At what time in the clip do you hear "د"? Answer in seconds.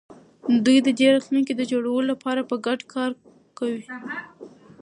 0.83-0.89, 1.55-1.61